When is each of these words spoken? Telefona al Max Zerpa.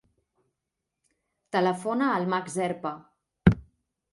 Telefona 1.57 2.07
al 2.15 2.25
Max 2.35 2.57
Zerpa. 2.61 2.95